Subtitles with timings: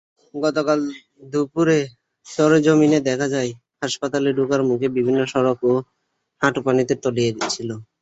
[0.33, 0.79] গতকাল
[1.31, 1.79] দুপুরে
[2.27, 3.51] সরেজমিনে দেখা যায়,
[3.81, 5.73] হাসপাতালে ঢোকার মুখের বিভিন্ন সড়কও
[6.41, 7.69] হাঁটুপানিতে তলিয়ে ছিল।